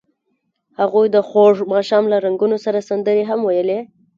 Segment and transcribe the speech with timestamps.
[0.79, 3.79] هغوی د خوږ ماښام له رنګونو سره سندرې هم ویلې.